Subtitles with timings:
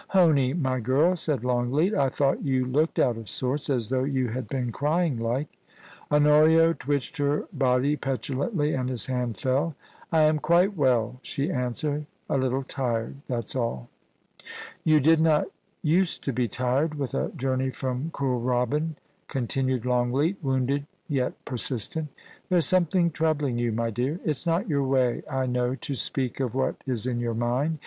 [0.01, 3.89] * Honie, my girl,' said Longleat, * I thought you looked out of sorts, as
[3.89, 5.45] though you had been crying like'
[6.11, 11.51] Honoria twitched her body petulantly, and his hand fell * I am quite well,* she
[11.51, 13.89] answered;* a little tired— that's alL'
[14.39, 15.45] * You did not
[15.83, 18.95] use to be tired with a journey from Kooral byn,'
[19.27, 24.19] continued Longleat, wounded yet persistent * There's something troubling you, my dear.
[24.25, 27.77] It's not your way, I know, to speak of what is in your mind.